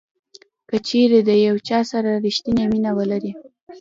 کچیرې 0.69 1.19
د 1.27 1.29
یو 1.47 1.55
چا 1.67 1.79
سره 1.91 2.09
ریښتینې 2.25 2.65
مینه 2.71 2.91
ولرئ. 2.97 3.31